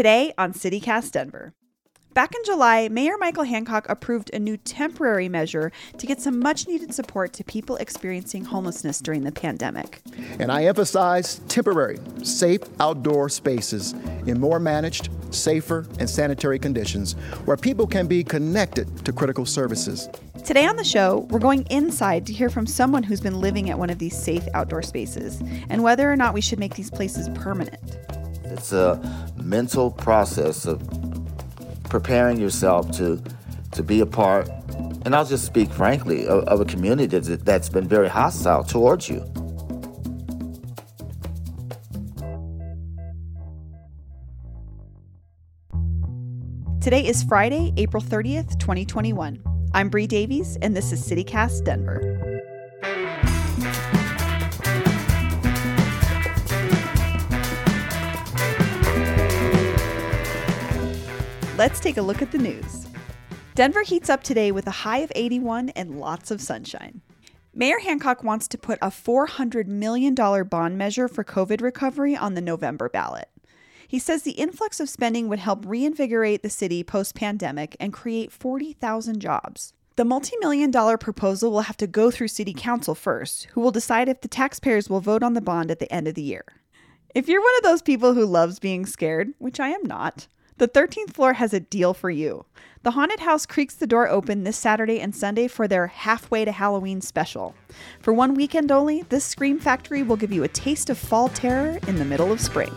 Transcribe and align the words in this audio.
Today 0.00 0.32
on 0.38 0.54
CityCast 0.54 1.12
Denver. 1.12 1.52
Back 2.14 2.34
in 2.34 2.40
July, 2.46 2.88
Mayor 2.88 3.18
Michael 3.18 3.42
Hancock 3.42 3.84
approved 3.86 4.30
a 4.32 4.38
new 4.38 4.56
temporary 4.56 5.28
measure 5.28 5.70
to 5.98 6.06
get 6.06 6.22
some 6.22 6.38
much 6.38 6.66
needed 6.66 6.94
support 6.94 7.34
to 7.34 7.44
people 7.44 7.76
experiencing 7.76 8.46
homelessness 8.46 9.00
during 9.00 9.24
the 9.24 9.30
pandemic. 9.30 10.00
And 10.38 10.50
I 10.50 10.64
emphasize 10.64 11.42
temporary, 11.48 11.98
safe 12.22 12.60
outdoor 12.80 13.28
spaces 13.28 13.92
in 14.24 14.40
more 14.40 14.58
managed, 14.58 15.10
safer, 15.34 15.86
and 15.98 16.08
sanitary 16.08 16.58
conditions 16.58 17.12
where 17.44 17.58
people 17.58 17.86
can 17.86 18.06
be 18.06 18.24
connected 18.24 19.04
to 19.04 19.12
critical 19.12 19.44
services. 19.44 20.08
Today 20.46 20.64
on 20.64 20.76
the 20.76 20.82
show, 20.82 21.26
we're 21.28 21.40
going 21.40 21.66
inside 21.68 22.24
to 22.24 22.32
hear 22.32 22.48
from 22.48 22.66
someone 22.66 23.02
who's 23.02 23.20
been 23.20 23.38
living 23.38 23.68
at 23.68 23.78
one 23.78 23.90
of 23.90 23.98
these 23.98 24.16
safe 24.16 24.48
outdoor 24.54 24.80
spaces 24.80 25.42
and 25.68 25.82
whether 25.82 26.10
or 26.10 26.16
not 26.16 26.32
we 26.32 26.40
should 26.40 26.58
make 26.58 26.74
these 26.74 26.90
places 26.90 27.28
permanent. 27.34 27.98
It's 28.52 28.72
a 28.72 28.96
mental 29.50 29.90
process 29.90 30.64
of 30.64 30.80
preparing 31.88 32.40
yourself 32.40 32.90
to 32.92 33.20
to 33.72 33.82
be 33.82 34.00
a 34.00 34.06
part, 34.06 34.48
and 35.04 35.14
I'll 35.14 35.24
just 35.24 35.44
speak 35.44 35.70
frankly, 35.70 36.26
of, 36.26 36.44
of 36.44 36.60
a 36.60 36.64
community 36.64 37.18
that's, 37.36 37.68
been 37.68 37.86
very 37.86 38.08
hostile 38.08 38.64
towards 38.64 39.08
you. 39.08 39.20
Today 46.80 47.06
is 47.06 47.22
Friday, 47.22 47.72
April 47.76 48.02
30th, 48.02 48.58
2021. 48.58 49.42
I'm 49.72 49.88
Bree 49.88 50.08
Davies, 50.08 50.58
and 50.62 50.76
this 50.76 50.90
is 50.90 51.08
CityCast 51.08 51.64
Denver. 51.64 52.19
Let's 61.60 61.78
take 61.78 61.98
a 61.98 62.02
look 62.02 62.22
at 62.22 62.32
the 62.32 62.38
news. 62.38 62.86
Denver 63.54 63.82
heats 63.82 64.08
up 64.08 64.22
today 64.22 64.50
with 64.50 64.66
a 64.66 64.70
high 64.70 65.00
of 65.00 65.12
81 65.14 65.68
and 65.76 66.00
lots 66.00 66.30
of 66.30 66.40
sunshine. 66.40 67.02
Mayor 67.52 67.80
Hancock 67.80 68.24
wants 68.24 68.48
to 68.48 68.56
put 68.56 68.78
a 68.80 68.86
$400 68.86 69.66
million 69.66 70.14
bond 70.14 70.78
measure 70.78 71.06
for 71.06 71.22
COVID 71.22 71.60
recovery 71.60 72.16
on 72.16 72.32
the 72.32 72.40
November 72.40 72.88
ballot. 72.88 73.28
He 73.86 73.98
says 73.98 74.22
the 74.22 74.30
influx 74.30 74.80
of 74.80 74.88
spending 74.88 75.28
would 75.28 75.38
help 75.38 75.66
reinvigorate 75.66 76.42
the 76.42 76.48
city 76.48 76.82
post 76.82 77.14
pandemic 77.14 77.76
and 77.78 77.92
create 77.92 78.32
40,000 78.32 79.20
jobs. 79.20 79.74
The 79.96 80.06
multi 80.06 80.36
million 80.40 80.70
dollar 80.70 80.96
proposal 80.96 81.50
will 81.50 81.60
have 81.60 81.76
to 81.76 81.86
go 81.86 82.10
through 82.10 82.28
City 82.28 82.54
Council 82.54 82.94
first, 82.94 83.48
who 83.52 83.60
will 83.60 83.70
decide 83.70 84.08
if 84.08 84.22
the 84.22 84.28
taxpayers 84.28 84.88
will 84.88 85.00
vote 85.00 85.22
on 85.22 85.34
the 85.34 85.42
bond 85.42 85.70
at 85.70 85.78
the 85.78 85.92
end 85.92 86.08
of 86.08 86.14
the 86.14 86.22
year. 86.22 86.46
If 87.14 87.28
you're 87.28 87.42
one 87.42 87.56
of 87.58 87.64
those 87.64 87.82
people 87.82 88.14
who 88.14 88.24
loves 88.24 88.58
being 88.58 88.86
scared, 88.86 89.34
which 89.36 89.60
I 89.60 89.68
am 89.68 89.82
not, 89.82 90.26
the 90.60 90.68
13th 90.68 91.14
floor 91.14 91.32
has 91.32 91.54
a 91.54 91.60
deal 91.60 91.94
for 91.94 92.10
you. 92.10 92.44
The 92.82 92.90
Haunted 92.90 93.20
House 93.20 93.46
creaks 93.46 93.74
the 93.74 93.86
door 93.86 94.10
open 94.10 94.44
this 94.44 94.58
Saturday 94.58 95.00
and 95.00 95.16
Sunday 95.16 95.48
for 95.48 95.66
their 95.66 95.86
halfway 95.86 96.44
to 96.44 96.52
Halloween 96.52 97.00
special. 97.00 97.54
For 98.02 98.12
one 98.12 98.34
weekend 98.34 98.70
only, 98.70 99.00
this 99.08 99.24
Scream 99.24 99.58
Factory 99.58 100.02
will 100.02 100.18
give 100.18 100.30
you 100.30 100.42
a 100.42 100.48
taste 100.48 100.90
of 100.90 100.98
fall 100.98 101.30
terror 101.30 101.78
in 101.88 101.96
the 101.96 102.04
middle 102.04 102.30
of 102.30 102.42
spring. 102.42 102.70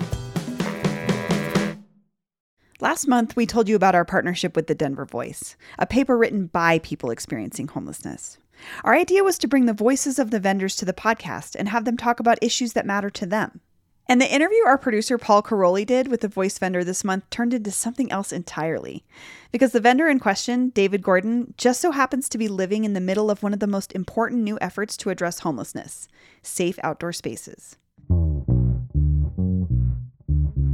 Last 2.79 3.05
month, 3.05 3.35
we 3.35 3.45
told 3.45 3.67
you 3.67 3.75
about 3.75 3.95
our 3.95 4.05
partnership 4.05 4.55
with 4.55 4.67
the 4.67 4.75
Denver 4.75 5.05
Voice, 5.05 5.57
a 5.77 5.85
paper 5.85 6.17
written 6.17 6.47
by 6.47 6.79
people 6.79 7.11
experiencing 7.11 7.67
homelessness. 7.67 8.37
Our 8.85 8.95
idea 8.95 9.25
was 9.25 9.37
to 9.39 9.47
bring 9.49 9.65
the 9.65 9.73
voices 9.73 10.19
of 10.19 10.31
the 10.31 10.39
vendors 10.39 10.77
to 10.77 10.85
the 10.85 10.93
podcast 10.93 11.53
and 11.59 11.67
have 11.67 11.83
them 11.83 11.97
talk 11.97 12.21
about 12.21 12.39
issues 12.41 12.71
that 12.73 12.85
matter 12.85 13.09
to 13.09 13.25
them. 13.25 13.59
And 14.07 14.19
the 14.19 14.33
interview 14.33 14.65
our 14.65 14.77
producer 14.77 15.17
Paul 15.17 15.41
Karolyi 15.41 15.85
did 15.85 16.09
with 16.09 16.21
the 16.21 16.27
voice 16.27 16.57
vendor 16.57 16.83
this 16.83 17.03
month 17.03 17.29
turned 17.29 17.53
into 17.53 17.71
something 17.71 18.11
else 18.11 18.33
entirely. 18.33 19.05
Because 19.51 19.71
the 19.71 19.79
vendor 19.79 20.09
in 20.09 20.19
question, 20.19 20.69
David 20.69 21.01
Gordon, 21.01 21.53
just 21.57 21.79
so 21.79 21.91
happens 21.91 22.27
to 22.29 22.37
be 22.37 22.47
living 22.47 22.83
in 22.83 22.93
the 22.93 22.99
middle 22.99 23.31
of 23.31 23.41
one 23.41 23.53
of 23.53 23.59
the 23.59 23.67
most 23.67 23.93
important 23.93 24.41
new 24.41 24.57
efforts 24.59 24.97
to 24.97 25.09
address 25.09 25.39
homelessness 25.39 26.07
safe 26.41 26.77
outdoor 26.83 27.13
spaces. 27.13 27.77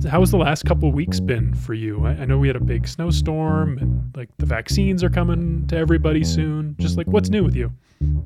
How 0.07 0.21
has 0.21 0.31
the 0.31 0.37
last 0.37 0.63
couple 0.63 0.87
of 0.87 0.95
weeks 0.95 1.19
been 1.19 1.53
for 1.53 1.73
you? 1.73 2.05
I, 2.05 2.11
I 2.11 2.25
know 2.25 2.37
we 2.37 2.47
had 2.47 2.55
a 2.55 2.63
big 2.63 2.87
snowstorm 2.87 3.77
and 3.77 4.15
like 4.15 4.29
the 4.37 4.45
vaccines 4.45 5.03
are 5.03 5.09
coming 5.09 5.67
to 5.67 5.77
everybody 5.77 6.23
soon. 6.23 6.75
Just 6.79 6.97
like 6.97 7.07
what's 7.07 7.29
new 7.29 7.43
with 7.43 7.55
you? 7.55 7.73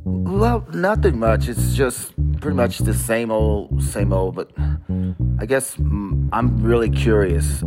Well, 0.03 0.65
nothing 0.73 1.17
much. 1.17 1.49
It's 1.49 1.75
just 1.75 2.13
pretty 2.39 2.55
much 2.55 2.77
the 2.79 2.93
same 2.93 3.31
old, 3.31 3.81
same 3.83 4.13
old. 4.13 4.35
But 4.35 4.51
I 5.43 5.45
guess 5.45 5.77
I'm 5.77 6.63
really 6.63 6.89
curious 6.89 7.61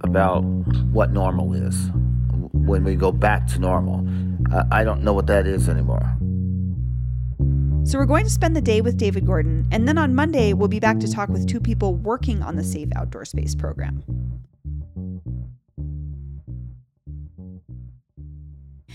about 0.00 0.40
what 0.94 1.12
normal 1.12 1.52
is 1.52 1.90
when 2.54 2.84
we 2.84 2.94
go 2.94 3.12
back 3.12 3.46
to 3.48 3.58
normal. 3.58 4.02
I 4.72 4.82
don't 4.82 5.02
know 5.02 5.12
what 5.12 5.26
that 5.26 5.46
is 5.46 5.68
anymore. 5.68 6.16
So, 7.84 7.98
we're 7.98 8.06
going 8.06 8.24
to 8.24 8.30
spend 8.30 8.56
the 8.56 8.62
day 8.62 8.80
with 8.80 8.96
David 8.96 9.26
Gordon, 9.26 9.68
and 9.70 9.86
then 9.86 9.98
on 9.98 10.14
Monday, 10.14 10.54
we'll 10.54 10.68
be 10.68 10.80
back 10.80 11.00
to 11.00 11.12
talk 11.12 11.28
with 11.28 11.46
two 11.46 11.60
people 11.60 11.94
working 11.96 12.42
on 12.42 12.56
the 12.56 12.64
Safe 12.64 12.88
Outdoor 12.96 13.26
Space 13.26 13.54
program. 13.54 14.02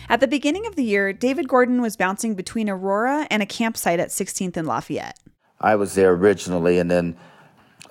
At 0.10 0.22
the 0.22 0.28
beginning 0.28 0.66
of 0.66 0.76
the 0.76 0.84
year, 0.84 1.14
David 1.14 1.48
Gordon 1.48 1.84
was 1.84 1.96
bouncing 1.96 2.34
between 2.34 2.68
Aurora 2.68 3.28
and 3.30 3.44
a 3.44 3.46
campsite 3.46 4.00
at 4.00 4.10
16th 4.10 4.58
and 4.58 4.68
Lafayette. 4.68 5.20
I 5.62 5.76
was 5.76 5.94
there 5.94 6.14
originally, 6.14 6.80
and 6.80 6.90
then 6.90 7.16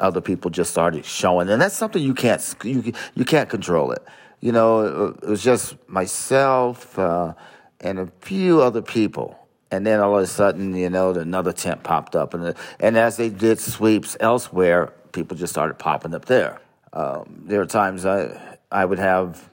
other 0.03 0.21
people 0.21 0.51
just 0.51 0.71
started 0.71 1.05
showing, 1.05 1.49
and 1.49 1.61
that's 1.61 1.77
something 1.77 2.03
you 2.03 2.15
can't 2.15 2.55
you 2.63 2.93
you 3.15 3.25
can't 3.25 3.49
control 3.49 3.93
it. 3.93 4.03
You 4.41 4.53
know, 4.53 5.15
it 5.23 5.29
was 5.29 5.43
just 5.43 5.77
myself 5.89 6.99
uh, 6.99 7.35
and 7.81 7.99
a 7.99 8.09
few 8.21 8.61
other 8.61 8.83
people, 8.83 9.39
and 9.71 9.87
then 9.87 10.01
all 10.01 10.17
of 10.17 10.23
a 10.23 10.27
sudden, 10.27 10.75
you 10.75 10.91
know, 10.91 11.11
another 11.13 11.53
tent 11.53 11.83
popped 11.83 12.17
up, 12.17 12.35
and 12.35 12.55
and 12.81 12.99
as 12.99 13.17
they 13.17 13.31
did 13.31 13.59
sweeps 13.61 14.17
elsewhere, 14.21 14.93
people 15.13 15.37
just 15.37 15.53
started 15.53 15.79
popping 15.79 16.15
up 16.15 16.27
there. 16.27 16.61
Um, 16.93 17.45
there 17.47 17.61
are 17.61 17.67
times 17.67 18.05
I 18.05 18.59
I 18.71 18.85
would 18.85 18.99
have 18.99 19.49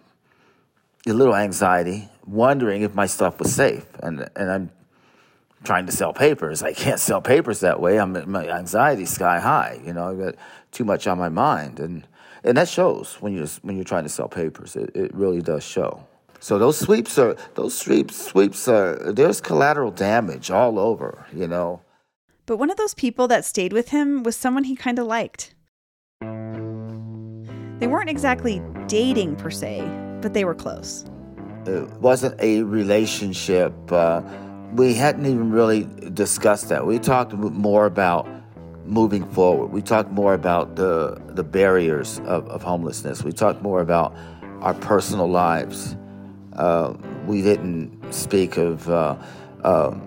a 1.07 1.13
little 1.13 1.35
anxiety 1.35 2.09
wondering 2.25 2.81
if 2.83 2.93
my 2.93 3.05
stuff 3.05 3.39
was 3.39 3.53
safe. 3.53 3.85
And, 4.01 4.29
and 4.35 4.51
I'm 4.51 4.71
trying 5.63 5.85
to 5.85 5.91
sell 5.91 6.13
papers. 6.13 6.63
I 6.63 6.73
can't 6.73 6.99
sell 6.99 7.21
papers 7.21 7.59
that 7.61 7.79
way. 7.79 7.99
I'm, 7.99 8.29
my 8.29 8.47
anxiety's 8.47 9.11
sky 9.11 9.39
high. 9.39 9.79
You 9.85 9.93
know, 9.93 10.09
I've 10.09 10.19
got 10.19 10.35
too 10.71 10.85
much 10.85 11.07
on 11.07 11.17
my 11.17 11.29
mind. 11.29 11.79
And, 11.79 12.07
and 12.43 12.57
that 12.57 12.67
shows 12.67 13.15
when 13.19 13.33
you're, 13.33 13.47
when 13.61 13.75
you're 13.75 13.85
trying 13.85 14.03
to 14.03 14.09
sell 14.09 14.27
papers. 14.27 14.75
It, 14.75 14.95
it 14.95 15.13
really 15.13 15.41
does 15.41 15.63
show. 15.63 16.05
So 16.39 16.57
those 16.57 16.79
sweeps 16.79 17.17
are, 17.17 17.35
those 17.55 17.77
sweeps, 17.77 18.15
sweeps 18.15 18.67
are, 18.67 19.11
there's 19.11 19.41
collateral 19.41 19.91
damage 19.91 20.49
all 20.49 20.79
over, 20.79 21.25
you 21.33 21.47
know. 21.47 21.81
But 22.45 22.57
one 22.57 22.69
of 22.71 22.77
those 22.77 22.93
people 22.93 23.27
that 23.27 23.45
stayed 23.45 23.73
with 23.73 23.89
him 23.89 24.23
was 24.23 24.35
someone 24.35 24.63
he 24.63 24.75
kind 24.75 24.97
of 24.99 25.05
liked. 25.05 25.53
They 26.21 27.87
weren't 27.87 28.09
exactly 28.09 28.61
dating 28.87 29.35
per 29.35 29.49
se, 29.49 29.81
but 30.21 30.33
they 30.33 30.45
were 30.45 30.55
close 30.55 31.05
it 31.69 31.89
wasn't 32.01 32.39
a 32.41 32.63
relationship. 32.63 33.73
Uh, 33.91 34.21
we 34.73 34.93
hadn't 34.93 35.25
even 35.25 35.51
really 35.51 35.87
discussed 36.13 36.69
that. 36.69 36.85
We 36.85 36.99
talked 36.99 37.33
more 37.33 37.85
about 37.85 38.27
moving 38.85 39.29
forward. 39.31 39.67
We 39.67 39.81
talked 39.81 40.11
more 40.11 40.33
about 40.33 40.75
the 40.75 41.21
the 41.29 41.43
barriers 41.43 42.19
of, 42.19 42.47
of 42.49 42.63
homelessness. 42.63 43.23
We 43.23 43.31
talked 43.31 43.61
more 43.61 43.81
about 43.81 44.15
our 44.61 44.73
personal 44.73 45.27
lives. 45.27 45.95
Uh, 46.53 46.93
we 47.25 47.41
didn't 47.41 48.13
speak 48.13 48.57
of 48.57 48.89
uh, 48.89 49.15
um, 49.63 50.01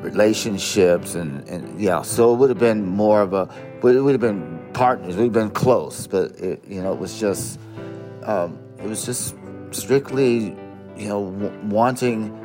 relationships 0.00 1.14
and, 1.14 1.46
and 1.48 1.80
yeah. 1.80 2.02
So 2.02 2.32
it 2.32 2.36
would 2.36 2.50
have 2.50 2.58
been 2.58 2.86
more 2.86 3.20
of 3.20 3.32
a. 3.32 3.48
It 3.82 4.00
would 4.00 4.12
have 4.12 4.20
been 4.20 4.70
partners. 4.72 5.16
We've 5.16 5.32
been 5.32 5.50
close, 5.50 6.06
but 6.06 6.32
it, 6.38 6.64
you 6.66 6.82
know, 6.82 6.92
it 6.92 6.98
was 6.98 7.18
just. 7.18 7.58
Um, 8.22 8.58
it 8.78 8.88
was 8.88 9.04
just 9.04 9.36
strictly 9.72 10.56
you 10.96 11.08
know, 11.08 11.30
w- 11.30 11.68
wanting, 11.68 12.41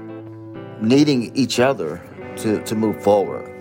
needing 0.82 1.36
each 1.36 1.60
other 1.60 2.02
to, 2.38 2.64
to 2.64 2.76
move 2.76 3.02
forward. 3.04 3.54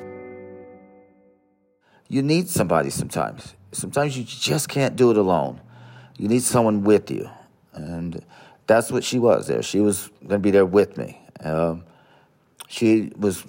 You 2.08 2.22
need 2.22 2.48
somebody 2.48 2.90
sometimes. 2.90 3.54
Sometimes 3.72 4.16
you 4.16 4.24
just 4.24 4.68
can't 4.68 4.96
do 4.96 5.10
it 5.10 5.16
alone. 5.16 5.60
You 6.16 6.28
need 6.28 6.42
someone 6.42 6.84
with 6.84 7.10
you. 7.10 7.28
And 7.72 8.24
that's 8.66 8.90
what 8.90 9.04
she 9.04 9.18
was 9.18 9.48
there. 9.48 9.62
She 9.62 9.80
was 9.80 10.08
going 10.20 10.30
to 10.30 10.38
be 10.38 10.50
there 10.50 10.66
with 10.66 10.96
me. 10.96 11.20
Um, 11.40 11.84
she 12.68 13.12
was 13.16 13.44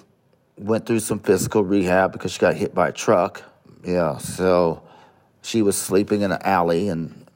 went 0.56 0.86
through 0.86 1.00
some 1.00 1.20
physical 1.20 1.64
rehab 1.64 2.12
because 2.12 2.32
she 2.32 2.38
got 2.38 2.54
hit 2.54 2.74
by 2.74 2.88
a 2.88 2.92
truck. 2.92 3.42
Yeah, 3.84 4.18
so 4.18 4.82
she 5.42 5.62
was 5.62 5.76
sleeping 5.76 6.22
in 6.22 6.32
an 6.32 6.42
alley, 6.42 6.88
and 6.88 7.27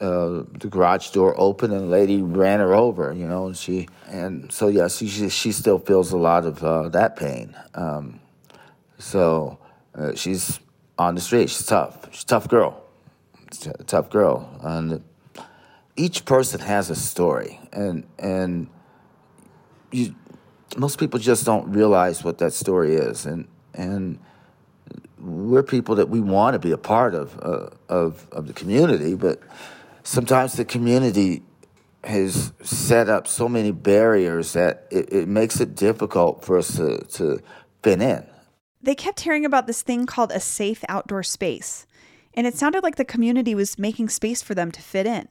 uh, 0.00 0.44
the 0.58 0.68
garage 0.68 1.10
door 1.10 1.34
open 1.36 1.72
and 1.72 1.82
the 1.82 1.86
lady 1.86 2.22
ran 2.22 2.60
her 2.60 2.74
over, 2.74 3.12
you 3.12 3.26
know, 3.26 3.46
and 3.46 3.56
she, 3.56 3.88
and 4.06 4.50
so 4.52 4.68
yeah, 4.68 4.88
she, 4.88 5.28
she 5.28 5.52
still 5.52 5.78
feels 5.78 6.12
a 6.12 6.16
lot 6.16 6.44
of 6.44 6.62
uh, 6.62 6.88
that 6.90 7.16
pain. 7.16 7.56
Um, 7.74 8.20
so 8.98 9.58
uh, 9.94 10.14
she's 10.14 10.60
on 10.98 11.14
the 11.14 11.20
street. 11.20 11.50
She's 11.50 11.66
tough. 11.66 12.08
She's 12.12 12.22
a 12.22 12.26
tough 12.26 12.48
girl. 12.48 12.82
Tough 13.86 14.10
girl. 14.10 14.48
And 14.62 15.02
each 15.96 16.24
person 16.24 16.60
has 16.60 16.90
a 16.90 16.94
story, 16.94 17.58
and 17.72 18.06
and 18.18 18.68
you 19.90 20.14
most 20.76 20.98
people 20.98 21.18
just 21.18 21.44
don't 21.44 21.72
realize 21.72 22.22
what 22.22 22.38
that 22.38 22.52
story 22.52 22.94
is, 22.94 23.26
and 23.26 23.48
and 23.74 24.18
we're 25.18 25.62
people 25.62 25.96
that 25.96 26.08
we 26.08 26.20
want 26.20 26.54
to 26.54 26.58
be 26.58 26.70
a 26.72 26.78
part 26.78 27.14
of 27.14 27.38
uh, 27.42 27.70
of 27.88 28.28
of 28.30 28.46
the 28.46 28.52
community, 28.52 29.14
but 29.14 29.40
sometimes 30.08 30.54
the 30.54 30.64
community 30.64 31.42
has 32.02 32.54
set 32.62 33.10
up 33.10 33.28
so 33.28 33.46
many 33.46 33.70
barriers 33.70 34.54
that 34.54 34.86
it, 34.90 35.12
it 35.12 35.28
makes 35.28 35.60
it 35.60 35.74
difficult 35.74 36.42
for 36.42 36.56
us 36.56 36.76
to, 36.76 36.98
to 37.08 37.38
fit 37.82 38.00
in. 38.00 38.26
They 38.80 38.94
kept 38.94 39.20
hearing 39.20 39.44
about 39.44 39.66
this 39.66 39.82
thing 39.82 40.06
called 40.06 40.32
a 40.32 40.40
safe 40.40 40.82
outdoor 40.88 41.22
space, 41.22 41.86
and 42.32 42.46
it 42.46 42.54
sounded 42.54 42.82
like 42.82 42.96
the 42.96 43.04
community 43.04 43.54
was 43.54 43.78
making 43.78 44.08
space 44.08 44.40
for 44.40 44.54
them 44.54 44.70
to 44.70 44.80
fit 44.80 45.06
in. 45.06 45.28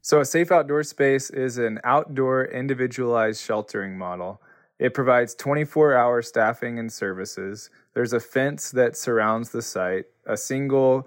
So, 0.00 0.20
a 0.20 0.24
safe 0.24 0.50
outdoor 0.50 0.84
space 0.84 1.28
is 1.30 1.58
an 1.58 1.80
outdoor 1.84 2.44
individualized 2.44 3.42
sheltering 3.42 3.98
model. 3.98 4.40
It 4.78 4.94
provides 4.94 5.34
24 5.34 5.96
hour 5.96 6.22
staffing 6.22 6.78
and 6.78 6.92
services. 6.92 7.68
There's 7.94 8.12
a 8.12 8.20
fence 8.20 8.70
that 8.70 8.96
surrounds 8.96 9.50
the 9.50 9.62
site, 9.62 10.06
a 10.26 10.36
single 10.36 11.06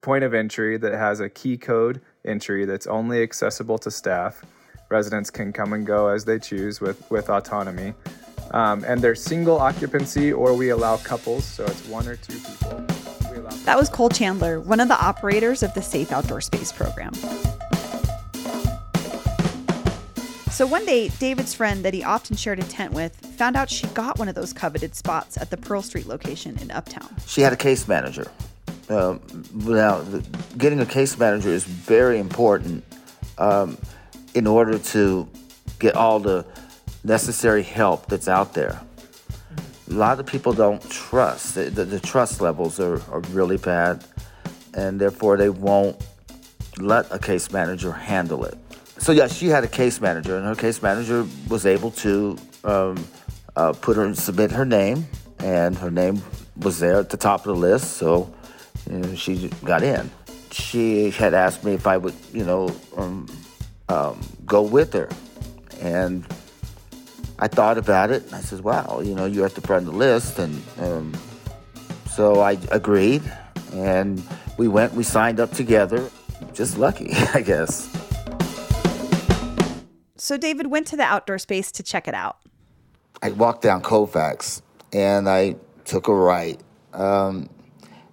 point 0.00 0.24
of 0.24 0.34
entry 0.34 0.76
that 0.78 0.92
has 0.92 1.20
a 1.20 1.28
key 1.28 1.56
code 1.56 2.00
entry 2.28 2.64
that's 2.64 2.86
only 2.86 3.22
accessible 3.22 3.78
to 3.78 3.90
staff. 3.90 4.44
Residents 4.90 5.30
can 5.30 5.52
come 5.52 5.72
and 5.72 5.86
go 5.86 6.08
as 6.08 6.24
they 6.24 6.38
choose 6.38 6.80
with, 6.80 7.10
with 7.10 7.30
autonomy. 7.30 7.94
Um, 8.52 8.84
and 8.84 9.02
they're 9.02 9.14
single 9.14 9.58
occupancy, 9.58 10.32
or 10.32 10.54
we 10.54 10.70
allow 10.70 10.96
couples, 10.98 11.44
so 11.44 11.64
it's 11.64 11.86
one 11.88 12.06
or 12.06 12.16
two 12.16 12.38
people. 12.38 12.86
That 13.64 13.76
was 13.76 13.88
Cole 13.88 14.08
Chandler, 14.08 14.60
one 14.60 14.80
of 14.80 14.88
the 14.88 14.98
operators 14.98 15.62
of 15.62 15.74
the 15.74 15.82
Safe 15.82 16.12
Outdoor 16.12 16.40
Space 16.40 16.72
program. 16.72 17.12
So 20.50 20.66
one 20.66 20.84
day, 20.86 21.08
David's 21.20 21.54
friend 21.54 21.84
that 21.84 21.94
he 21.94 22.02
often 22.02 22.34
shared 22.34 22.58
a 22.58 22.64
tent 22.64 22.92
with 22.92 23.14
found 23.14 23.56
out 23.56 23.70
she 23.70 23.86
got 23.88 24.18
one 24.18 24.28
of 24.28 24.34
those 24.34 24.52
coveted 24.52 24.94
spots 24.94 25.36
at 25.36 25.50
the 25.50 25.56
Pearl 25.56 25.82
Street 25.82 26.06
location 26.06 26.58
in 26.58 26.70
Uptown. 26.70 27.08
She 27.26 27.42
had 27.42 27.52
a 27.52 27.56
case 27.56 27.86
manager. 27.86 28.28
Um, 28.88 29.20
now, 29.54 30.02
getting 30.56 30.80
a 30.80 30.86
case 30.86 31.18
manager 31.18 31.50
is 31.50 31.64
very 31.64 32.18
important 32.18 32.84
um, 33.36 33.76
in 34.34 34.46
order 34.46 34.78
to 34.78 35.28
get 35.78 35.94
all 35.94 36.18
the 36.20 36.46
necessary 37.04 37.62
help 37.62 38.06
that's 38.06 38.28
out 38.28 38.54
there. 38.54 38.80
A 39.90 39.92
lot 39.92 40.20
of 40.20 40.26
people 40.26 40.52
don't 40.52 40.82
trust. 40.90 41.54
The, 41.54 41.70
the, 41.70 41.84
the 41.84 42.00
trust 42.00 42.40
levels 42.40 42.80
are, 42.80 43.00
are 43.10 43.20
really 43.32 43.56
bad, 43.56 44.04
and 44.74 45.00
therefore 45.00 45.36
they 45.36 45.50
won't 45.50 46.02
let 46.78 47.06
a 47.10 47.18
case 47.18 47.50
manager 47.52 47.92
handle 47.92 48.44
it 48.44 48.56
so 48.98 49.12
yeah, 49.12 49.28
she 49.28 49.46
had 49.46 49.64
a 49.64 49.68
case 49.68 50.00
manager, 50.00 50.36
and 50.36 50.44
her 50.44 50.54
case 50.54 50.82
manager 50.82 51.26
was 51.48 51.66
able 51.66 51.92
to 51.92 52.36
um, 52.64 53.04
uh, 53.56 53.72
put 53.72 53.96
her 53.96 54.12
submit 54.14 54.50
her 54.50 54.64
name, 54.64 55.06
and 55.38 55.76
her 55.78 55.90
name 55.90 56.20
was 56.56 56.80
there 56.80 56.98
at 56.98 57.10
the 57.10 57.16
top 57.16 57.46
of 57.46 57.54
the 57.54 57.60
list. 57.60 57.92
So 57.92 58.32
you 58.90 58.98
know, 58.98 59.14
she 59.14 59.48
got 59.64 59.82
in. 59.82 60.10
She 60.50 61.10
had 61.10 61.34
asked 61.34 61.64
me 61.64 61.74
if 61.74 61.86
I 61.86 61.96
would, 61.96 62.14
you 62.32 62.44
know, 62.44 62.74
um, 62.96 63.26
um, 63.88 64.20
go 64.46 64.62
with 64.62 64.92
her, 64.94 65.08
and 65.80 66.26
I 67.38 67.48
thought 67.48 67.78
about 67.78 68.10
it. 68.10 68.24
And 68.26 68.34
I 68.34 68.40
said, 68.40 68.60
"Wow, 68.60 69.00
you 69.04 69.14
know, 69.14 69.26
you're 69.26 69.46
at 69.46 69.54
the 69.54 69.60
front 69.60 69.86
of 69.86 69.92
the 69.92 69.98
list," 69.98 70.38
and 70.38 70.62
um, 70.78 71.14
so 72.10 72.40
I 72.40 72.52
agreed, 72.70 73.22
and 73.72 74.22
we 74.56 74.68
went. 74.68 74.94
We 74.94 75.04
signed 75.04 75.38
up 75.38 75.52
together. 75.52 76.10
Just 76.54 76.78
lucky, 76.78 77.10
I 77.34 77.42
guess. 77.42 77.88
So 80.16 80.36
David 80.36 80.66
went 80.66 80.86
to 80.88 80.96
the 80.96 81.04
outdoor 81.04 81.38
space 81.38 81.70
to 81.72 81.82
check 81.82 82.08
it 82.08 82.14
out. 82.14 82.38
I 83.22 83.30
walked 83.30 83.62
down 83.62 83.80
Colfax 83.80 84.62
and 84.92 85.28
I 85.28 85.56
took 85.84 86.08
a 86.08 86.14
right. 86.14 86.60
Um, 86.92 87.48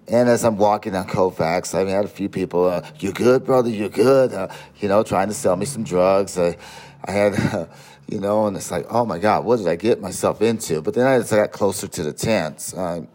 and 0.08 0.30
as 0.30 0.44
I'm 0.44 0.58
walking 0.58 0.94
down 0.94 1.08
Colfax, 1.08 1.74
I 1.74 1.86
had 1.86 2.06
a 2.06 2.10
few 2.10 2.30
people, 2.30 2.66
uh, 2.66 2.88
you 3.00 3.12
good, 3.12 3.44
brother? 3.44 3.70
You 3.70 3.90
good? 3.90 4.34
Uh, 4.34 4.50
you 4.80 4.88
know, 4.88 5.02
trying 5.04 5.30
to 5.30 5.34
sell 5.34 5.56
me 5.56 5.66
some 5.66 5.84
drugs. 5.84 6.38
I, 6.38 6.58
I 7.04 7.12
had, 7.12 7.70
you 8.08 8.20
know, 8.20 8.46
and 8.46 8.56
it's 8.56 8.70
like, 8.70 8.86
oh 8.90 9.06
my 9.06 9.18
God, 9.18 9.46
what 9.46 9.58
did 9.58 9.68
I 9.68 9.76
get 9.76 10.02
myself 10.02 10.42
into? 10.42 10.82
But 10.82 10.94
then 10.94 11.08
as 11.08 11.34
I 11.34 11.38
got 11.38 11.52
closer 11.52 11.88
to 11.88 12.04
the 12.04 12.14
tents, 12.14 12.74
uh, 12.74 13.06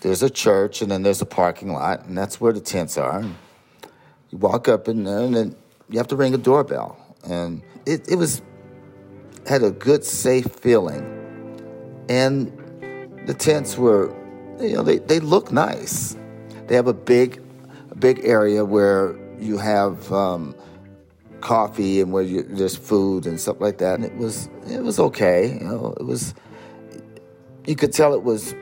there's 0.00 0.22
a 0.22 0.30
church 0.30 0.82
and 0.82 0.90
then 0.90 1.02
there's 1.02 1.20
a 1.20 1.26
parking 1.26 1.72
lot, 1.72 2.06
and 2.06 2.16
that's 2.16 2.40
where 2.40 2.52
the 2.52 2.60
tents 2.60 2.96
are. 2.96 3.24
You 4.30 4.38
walk 4.38 4.68
up 4.68 4.86
and, 4.86 5.06
and 5.08 5.34
then 5.34 5.56
you 5.88 5.98
have 5.98 6.08
to 6.08 6.16
ring 6.16 6.32
a 6.34 6.38
doorbell. 6.38 6.96
And 7.24 7.62
it, 7.86 8.08
it 8.08 8.14
was 8.14 8.40
had 9.46 9.62
a 9.62 9.70
good, 9.70 10.04
safe 10.04 10.46
feeling. 10.46 11.16
And 12.08 12.52
the 13.26 13.34
tents 13.34 13.76
were, 13.76 14.14
you 14.60 14.74
know, 14.74 14.82
they, 14.82 14.98
they 14.98 15.18
look 15.18 15.50
nice. 15.50 16.16
They 16.70 16.76
have 16.76 16.86
a 16.86 16.94
big, 16.94 17.42
big 17.98 18.20
area 18.22 18.64
where 18.64 19.18
you 19.40 19.58
have 19.58 20.12
um, 20.12 20.54
coffee 21.40 22.00
and 22.00 22.12
where 22.12 22.22
you, 22.22 22.44
there's 22.44 22.76
food 22.76 23.26
and 23.26 23.40
stuff 23.40 23.60
like 23.60 23.78
that. 23.78 23.96
And 23.96 24.04
it 24.04 24.16
was, 24.16 24.48
it 24.68 24.80
was 24.80 25.00
okay. 25.00 25.58
You 25.60 25.66
know, 25.66 25.96
it 25.98 26.04
was, 26.04 26.32
you 27.66 27.74
could 27.74 27.92
tell 27.92 28.14
it 28.14 28.22
was 28.22 28.54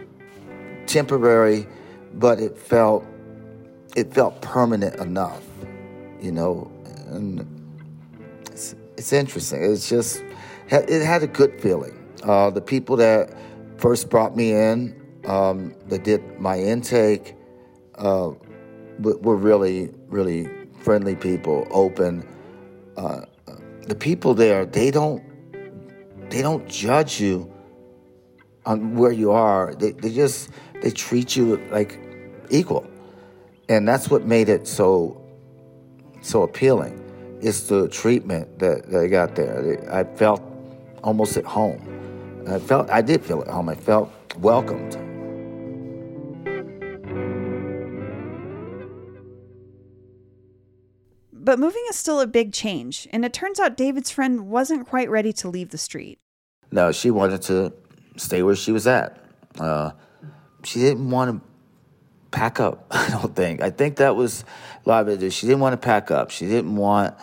temporary, 0.87 1.67
but 2.15 2.41
it 2.41 2.57
felt, 2.57 3.05
it 3.95 4.15
felt 4.15 4.41
permanent 4.41 4.97
enough, 4.97 5.45
you 6.19 6.33
know, 6.33 6.73
and 7.09 7.47
it's 8.97 9.13
interesting. 9.13 9.63
It's 9.63 9.87
just 9.87 10.25
it 10.71 11.05
had 11.05 11.23
a 11.23 11.27
good 11.27 11.61
feeling. 11.61 11.93
Uh, 12.23 12.49
the 12.49 12.63
people 12.63 12.97
that 12.97 13.37
first 13.77 14.09
brought 14.09 14.35
me 14.35 14.53
in, 14.53 14.99
um, 15.27 15.75
that 15.89 16.05
did 16.05 16.41
my 16.41 16.59
intake, 16.59 17.35
uh, 17.99 18.31
were 18.99 19.37
really 19.37 19.91
really 20.09 20.49
friendly 20.81 21.17
people, 21.17 21.67
open. 21.71 22.27
Uh, 22.97 23.23
the 23.87 23.95
people 23.95 24.35
there, 24.35 24.67
they 24.67 24.91
don't 24.91 25.23
they 26.31 26.43
don't 26.43 26.69
judge 26.69 27.21
you 27.21 27.53
on 28.67 28.97
where 28.97 29.13
you 29.13 29.31
are. 29.31 29.75
They 29.75 29.93
they 29.93 30.13
just 30.13 30.51
they 30.83 30.91
treat 30.91 31.37
you 31.37 31.57
like 31.71 31.99
equal, 32.51 32.87
and 33.69 33.87
that's 33.87 34.11
what 34.11 34.25
made 34.25 34.49
it 34.49 34.67
so 34.67 35.21
so 36.21 36.43
appealing 36.43 37.05
it's 37.41 37.69
the 37.69 37.89
treatment 37.89 38.59
that, 38.59 38.91
that 38.91 39.01
I 39.01 39.07
got 39.07 39.35
there. 39.35 39.79
I 39.93 40.05
felt 40.05 40.43
almost 41.03 41.37
at 41.37 41.45
home. 41.45 41.81
I 42.49 42.59
felt 42.59 42.91
I 42.91 43.03
did 43.03 43.23
feel 43.23 43.43
at 43.43 43.49
home. 43.49 43.69
I 43.69 43.75
felt 43.75 44.11
welcomed. 44.39 44.97
But 51.49 51.59
moving 51.59 51.83
is 51.89 51.97
still 51.97 52.21
a 52.21 52.27
big 52.27 52.53
change, 52.53 53.09
and 53.11 53.25
it 53.25 53.33
turns 53.33 53.59
out 53.59 53.75
David's 53.75 54.11
friend 54.11 54.51
wasn't 54.51 54.87
quite 54.87 55.09
ready 55.09 55.33
to 55.33 55.49
leave 55.49 55.71
the 55.71 55.79
street. 55.79 56.19
No, 56.71 56.93
she 56.93 57.11
wanted 57.11 57.41
to 57.45 57.73
stay 58.17 58.43
where 58.43 58.55
she 58.55 58.71
was 58.71 58.87
at. 58.87 59.19
Uh, 59.59 59.93
she 60.63 60.79
didn't 60.79 61.11
want 61.11 61.31
to 61.31 61.49
pack 62.31 62.61
up. 62.61 62.85
I 62.91 63.09
don't 63.09 63.35
think. 63.35 63.63
I 63.63 63.71
think 63.71 63.97
that 63.97 64.15
was 64.15 64.45
a 64.85 64.89
lot 64.91 65.09
of 65.09 65.23
it. 65.23 65.33
She 65.33 65.47
didn't 65.47 65.61
want 65.61 65.73
to 65.73 65.83
pack 65.83 66.11
up. 66.11 66.31
She 66.31 66.45
didn't 66.45 66.77
want. 66.77 67.17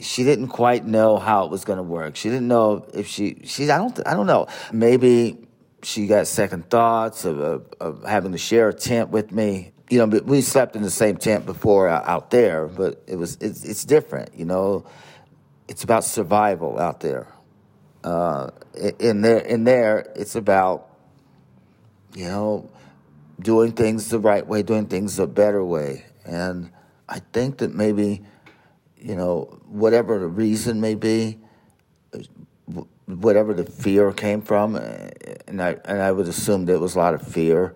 She 0.00 0.22
didn't 0.22 0.46
quite 0.46 0.86
know 0.86 1.18
how 1.18 1.44
it 1.44 1.50
was 1.50 1.64
going 1.64 1.78
to 1.78 1.82
work. 1.82 2.14
She 2.14 2.28
didn't 2.28 2.46
know 2.46 2.86
if 2.94 3.08
she. 3.08 3.40
She. 3.42 3.68
I 3.68 3.78
don't. 3.78 4.00
I 4.06 4.14
don't 4.14 4.28
know. 4.28 4.46
Maybe 4.72 5.38
she 5.82 6.06
got 6.06 6.28
second 6.28 6.70
thoughts 6.70 7.24
of, 7.24 7.40
of, 7.40 7.66
of 7.80 8.04
having 8.04 8.30
to 8.30 8.38
share 8.38 8.68
a 8.68 8.72
tent 8.72 9.10
with 9.10 9.32
me. 9.32 9.72
You 9.90 10.06
know, 10.06 10.20
we 10.24 10.42
slept 10.42 10.76
in 10.76 10.82
the 10.82 10.90
same 10.90 11.16
tent 11.16 11.46
before 11.46 11.88
out 11.88 12.30
there, 12.30 12.66
but 12.66 13.02
it 13.06 13.16
was. 13.16 13.38
It's, 13.40 13.64
it's 13.64 13.84
different. 13.84 14.34
You 14.34 14.44
know, 14.44 14.84
it's 15.66 15.82
about 15.84 16.04
survival 16.04 16.78
out 16.78 17.00
there. 17.00 17.26
Uh, 18.04 18.50
in 18.98 19.22
there, 19.22 19.38
in 19.38 19.64
there, 19.64 20.12
it's 20.14 20.34
about 20.34 20.90
you 22.14 22.24
know 22.24 22.70
doing 23.40 23.72
things 23.72 24.08
the 24.08 24.18
right 24.18 24.46
way, 24.46 24.62
doing 24.62 24.86
things 24.86 25.16
the 25.16 25.26
better 25.26 25.64
way. 25.64 26.04
And 26.24 26.70
I 27.08 27.20
think 27.20 27.58
that 27.58 27.74
maybe, 27.74 28.22
you 28.96 29.14
know, 29.16 29.60
whatever 29.66 30.18
the 30.18 30.26
reason 30.26 30.80
may 30.80 30.94
be, 30.94 31.38
whatever 33.06 33.54
the 33.54 33.64
fear 33.64 34.12
came 34.12 34.42
from, 34.42 34.76
and 34.76 35.62
I 35.62 35.76
and 35.84 36.02
I 36.02 36.12
would 36.12 36.28
assume 36.28 36.66
there 36.66 36.78
was 36.78 36.94
a 36.94 36.98
lot 36.98 37.14
of 37.14 37.22
fear. 37.22 37.74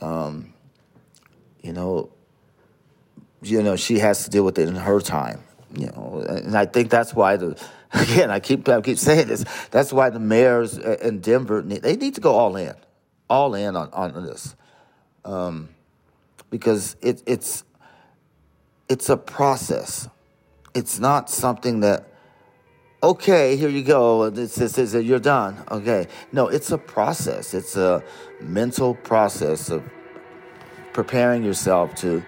Um, 0.00 0.54
you 1.66 1.72
know, 1.72 2.10
you 3.42 3.62
know, 3.62 3.76
she 3.76 3.98
has 3.98 4.24
to 4.24 4.30
deal 4.30 4.44
with 4.44 4.58
it 4.58 4.68
in 4.68 4.76
her 4.76 5.00
time. 5.00 5.42
You 5.74 5.88
know, 5.88 6.24
and 6.28 6.56
I 6.56 6.64
think 6.64 6.90
that's 6.90 7.12
why 7.12 7.36
the 7.36 7.60
again 7.92 8.30
I 8.30 8.40
keep 8.40 8.68
I 8.68 8.80
keep 8.80 8.98
saying 8.98 9.28
this. 9.28 9.44
That's 9.70 9.92
why 9.92 10.10
the 10.10 10.20
mayors 10.20 10.78
in 10.78 11.20
Denver 11.20 11.60
they 11.60 11.96
need 11.96 12.14
to 12.14 12.20
go 12.20 12.34
all 12.34 12.56
in, 12.56 12.74
all 13.28 13.54
in 13.54 13.76
on 13.76 13.90
on 13.92 14.24
this 14.24 14.54
um, 15.26 15.68
because 16.48 16.96
it, 17.02 17.22
it's 17.26 17.64
it's 18.88 19.08
a 19.08 19.16
process, 19.16 20.08
it's 20.74 20.98
not 20.98 21.28
something 21.28 21.80
that 21.80 22.08
okay, 23.02 23.56
here 23.56 23.68
you 23.68 23.82
go. 23.82 24.30
This 24.30 24.58
is 24.58 24.94
you're 24.94 25.18
done. 25.18 25.62
Okay. 25.70 26.06
No, 26.32 26.48
it's 26.48 26.70
a 26.70 26.78
process. 26.78 27.52
It's 27.52 27.76
a 27.76 28.02
mental 28.40 28.94
process 28.94 29.70
of 29.70 29.82
preparing 30.96 31.44
yourself 31.44 31.94
to 31.94 32.24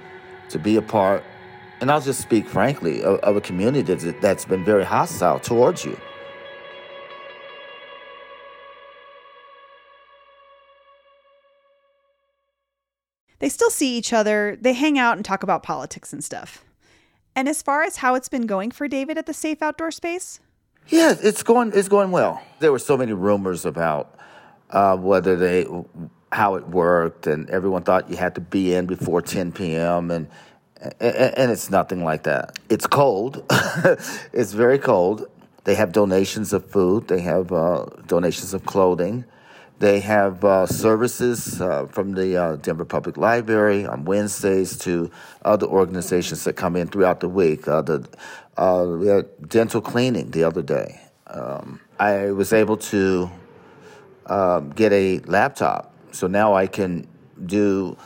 to 0.51 0.59
be 0.59 0.77
a 0.77 0.83
part. 0.83 1.25
And 1.81 1.91
I'll 1.91 2.01
just 2.01 2.21
speak 2.21 2.47
frankly 2.47 3.03
of, 3.03 3.19
of 3.21 3.37
a 3.37 3.41
community 3.41 3.95
that's, 3.95 4.21
that's 4.21 4.45
been 4.45 4.65
very 4.65 4.85
hostile 4.85 5.39
towards 5.39 5.85
you. 5.85 5.99
They 13.39 13.49
still 13.49 13.71
see 13.71 13.97
each 13.97 14.13
other, 14.13 14.59
they 14.61 14.73
hang 14.73 14.99
out 14.99 15.17
and 15.17 15.25
talk 15.25 15.43
about 15.43 15.63
politics 15.63 16.13
and 16.13 16.25
stuff. 16.25 16.65
And 17.37 17.49
as 17.49 17.63
far 17.63 17.85
as 17.85 17.99
how 17.99 18.17
it's 18.17 18.29
been 18.29 18.47
going 18.47 18.73
for 18.73 18.89
David 18.89 19.17
at 19.17 19.27
the 19.27 19.35
safe 19.35 19.63
outdoor 19.63 19.93
space? 19.93 20.41
Yeah, 20.89 21.15
it's 21.23 21.43
going 21.43 21.73
it's 21.75 21.89
going 21.89 22.11
well. 22.11 22.43
There 22.59 22.73
were 22.73 22.81
so 22.81 22.97
many 22.97 23.13
rumors 23.13 23.65
about 23.65 24.19
uh, 24.71 24.97
whether 24.97 25.37
they 25.37 25.67
how 26.33 26.57
it 26.57 26.69
worked, 26.69 27.27
and 27.27 27.49
everyone 27.51 27.83
thought 27.83 28.11
you 28.11 28.17
had 28.17 28.35
to 28.35 28.41
be 28.41 28.75
in 28.75 28.87
before 28.87 29.23
10 29.23 29.53
p.m. 29.53 30.11
and 30.11 30.29
and 31.01 31.51
it's 31.51 31.71
nothing 31.71 32.05
like 32.05 32.23
that. 32.23 32.57
It's 32.69 32.87
cold. 32.87 33.45
it's 34.33 34.53
very 34.53 34.79
cold. 34.79 35.29
They 35.65 35.75
have 35.75 35.93
donations 35.93 36.53
of 36.53 36.71
food. 36.71 37.09
They 37.09 37.21
have 37.21 37.53
uh, 37.53 37.87
donations 38.07 38.55
of 38.55 38.65
clothing. 38.65 39.25
They 39.81 40.01
have 40.01 40.45
uh, 40.45 40.67
services 40.67 41.61
uh, 41.61 41.87
from 41.87 42.15
the 42.15 42.37
uh, 42.37 42.57
Denver 42.57 42.85
Public 42.85 43.17
Library 43.17 43.87
on 43.87 44.05
Wednesdays 44.05 44.77
to 44.79 45.11
other 45.45 45.67
organizations 45.67 46.45
that 46.45 46.55
come 46.55 46.75
in 46.75 46.89
throughout 46.89 47.21
the 47.21 47.29
week. 47.29 47.69
Uh, 47.69 47.83
the, 47.83 48.09
uh, 48.57 48.87
we 48.89 49.07
had 49.07 49.49
dental 49.49 49.81
cleaning 49.81 50.33
the 50.33 50.43
other 50.43 50.63
day. 50.63 51.01
Um, 51.29 51.81
I 51.99 52.33
was 52.33 52.53
able 52.53 52.77
to 52.77 53.31
um, 54.27 54.71
get 54.71 54.93
a 54.93 55.21
laptop, 55.21 55.88
so 56.13 56.27
now 56.27 56.55
I 56.55 56.67
can 56.67 57.07
do 57.47 57.97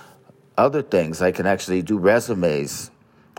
other 0.59 0.83
things. 0.83 1.23
I 1.23 1.33
can 1.33 1.47
actually 1.47 1.83
do 1.83 1.99
resumes. 1.99 2.91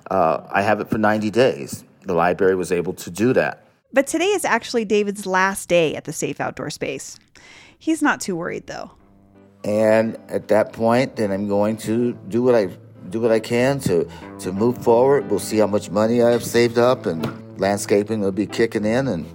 Uh, 0.10 0.42
I 0.52 0.62
have 0.62 0.80
it 0.80 0.90
for 0.90 0.98
90 0.98 1.30
days. 1.30 1.84
The 2.02 2.14
library 2.14 2.56
was 2.56 2.72
able 2.72 2.94
to 2.94 3.10
do 3.10 3.34
that. 3.34 3.66
But 3.92 4.08
today 4.08 4.26
is 4.26 4.44
actually 4.44 4.86
David's 4.86 5.26
last 5.26 5.70
day 5.70 5.96
at 5.96 6.06
the 6.06 6.14
Safe 6.14 6.42
Outdoor 6.42 6.70
Space. 6.70 7.20
He's 7.78 8.02
not 8.02 8.22
too 8.22 8.36
worried 8.36 8.68
though. 8.68 8.92
And 9.64 10.18
at 10.30 10.48
that 10.50 10.74
point, 10.74 11.16
then 11.16 11.32
I'm 11.32 11.48
going 11.48 11.78
to 11.78 12.14
do 12.28 12.44
what 12.44 12.56
I 12.56 12.70
do 13.10 13.22
what 13.22 13.32
I 13.32 13.40
can 13.40 13.80
to 13.82 14.10
to 14.40 14.52
move 14.52 14.78
forward. 14.78 15.30
We'll 15.30 15.40
see 15.40 15.58
how 15.58 15.68
much 15.68 15.90
money 15.90 16.22
I 16.22 16.32
have 16.32 16.44
saved 16.44 16.78
up, 16.78 17.06
and 17.06 17.60
landscaping 17.60 18.20
will 18.22 18.32
be 18.32 18.46
kicking 18.46 18.86
in, 18.86 19.08
and 19.08 19.26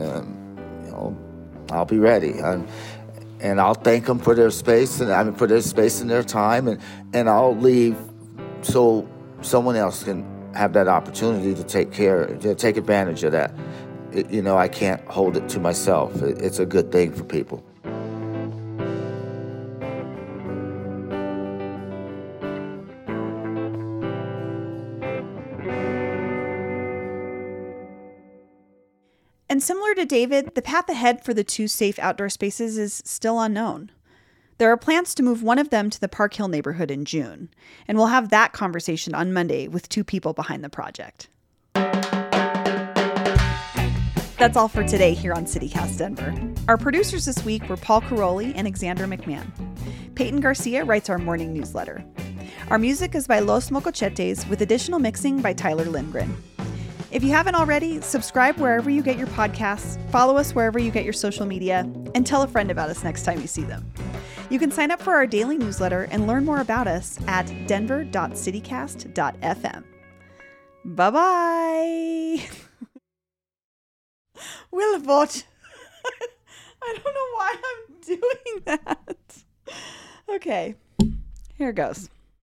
um, 0.00 0.56
you 0.84 0.90
know 0.90 1.16
I'll 1.70 1.84
be 1.84 1.98
ready. 1.98 2.40
I'm, 2.42 2.66
and 3.44 3.60
I'll 3.60 3.74
thank 3.74 4.06
them 4.06 4.18
for 4.18 4.34
their 4.34 4.50
space 4.50 5.00
and 5.00 5.12
I 5.12 5.22
mean 5.22 5.34
for 5.34 5.46
their 5.46 5.60
space 5.60 6.00
and 6.00 6.10
their 6.10 6.24
time, 6.24 6.66
and 6.66 6.80
and 7.12 7.28
I'll 7.28 7.54
leave 7.54 7.96
so 8.62 9.06
someone 9.42 9.76
else 9.76 10.02
can 10.02 10.24
have 10.54 10.72
that 10.72 10.88
opportunity 10.88 11.54
to 11.54 11.62
take 11.62 11.92
care 11.92 12.26
to 12.26 12.54
take 12.54 12.78
advantage 12.78 13.22
of 13.22 13.32
that. 13.32 13.54
It, 14.12 14.30
you 14.30 14.40
know, 14.40 14.56
I 14.56 14.68
can't 14.68 15.04
hold 15.08 15.36
it 15.36 15.48
to 15.50 15.60
myself. 15.60 16.22
It, 16.22 16.40
it's 16.40 16.58
a 16.58 16.64
good 16.64 16.90
thing 16.90 17.12
for 17.12 17.24
people. 17.24 17.62
Similar 29.64 29.94
to 29.94 30.04
David, 30.04 30.54
the 30.54 30.60
path 30.60 30.90
ahead 30.90 31.24
for 31.24 31.32
the 31.32 31.42
two 31.42 31.68
safe 31.68 31.98
outdoor 31.98 32.28
spaces 32.28 32.76
is 32.76 33.00
still 33.06 33.40
unknown. 33.40 33.90
There 34.58 34.70
are 34.70 34.76
plans 34.76 35.14
to 35.14 35.22
move 35.22 35.42
one 35.42 35.58
of 35.58 35.70
them 35.70 35.88
to 35.88 35.98
the 35.98 36.06
Park 36.06 36.34
Hill 36.34 36.48
neighborhood 36.48 36.90
in 36.90 37.06
June, 37.06 37.48
and 37.88 37.96
we'll 37.96 38.08
have 38.08 38.28
that 38.28 38.52
conversation 38.52 39.14
on 39.14 39.32
Monday 39.32 39.66
with 39.66 39.88
two 39.88 40.04
people 40.04 40.34
behind 40.34 40.62
the 40.62 40.68
project. 40.68 41.30
That's 44.36 44.54
all 44.54 44.68
for 44.68 44.86
today 44.86 45.14
here 45.14 45.32
on 45.32 45.46
CityCast 45.46 45.96
Denver. 45.96 46.34
Our 46.68 46.76
producers 46.76 47.24
this 47.24 47.42
week 47.42 47.66
were 47.66 47.78
Paul 47.78 48.02
Karolyi 48.02 48.48
and 48.54 48.66
Alexander 48.66 49.06
McMahon. 49.06 49.50
Peyton 50.14 50.40
Garcia 50.40 50.84
writes 50.84 51.08
our 51.08 51.16
morning 51.16 51.54
newsletter. 51.54 52.04
Our 52.68 52.78
music 52.78 53.14
is 53.14 53.26
by 53.26 53.38
Los 53.38 53.70
Mocochetes 53.70 54.46
with 54.46 54.60
additional 54.60 54.98
mixing 54.98 55.40
by 55.40 55.54
Tyler 55.54 55.86
Lindgren. 55.86 56.36
If 57.14 57.22
you 57.22 57.30
haven't 57.30 57.54
already, 57.54 58.00
subscribe 58.00 58.56
wherever 58.56 58.90
you 58.90 59.00
get 59.00 59.16
your 59.16 59.28
podcasts, 59.28 60.00
follow 60.10 60.36
us 60.36 60.52
wherever 60.52 60.80
you 60.80 60.90
get 60.90 61.04
your 61.04 61.12
social 61.12 61.46
media, 61.46 61.88
and 62.16 62.26
tell 62.26 62.42
a 62.42 62.48
friend 62.48 62.72
about 62.72 62.90
us 62.90 63.04
next 63.04 63.22
time 63.22 63.40
you 63.40 63.46
see 63.46 63.62
them. 63.62 63.88
You 64.50 64.58
can 64.58 64.72
sign 64.72 64.90
up 64.90 65.00
for 65.00 65.14
our 65.14 65.24
daily 65.24 65.56
newsletter 65.56 66.08
and 66.10 66.26
learn 66.26 66.44
more 66.44 66.60
about 66.60 66.88
us 66.88 67.20
at 67.28 67.46
denver.citycast.fm. 67.68 69.84
Bye 70.86 71.10
bye. 71.10 72.40
Willibot. 74.74 75.44
I 76.82 76.98
don't 77.00 77.14
know 77.14 77.28
why 77.34 77.54
I'm 77.64 77.94
doing 78.04 78.60
that. 78.64 79.44
Okay, 80.28 80.74
here 81.54 81.72
goes. 81.72 82.10